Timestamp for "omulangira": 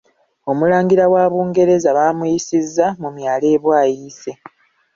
0.51-1.05